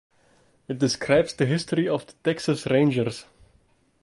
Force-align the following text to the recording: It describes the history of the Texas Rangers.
It 0.67 0.79
describes 0.79 1.31
the 1.33 1.45
history 1.45 1.87
of 1.87 2.07
the 2.07 2.13
Texas 2.23 2.65
Rangers. 2.65 3.25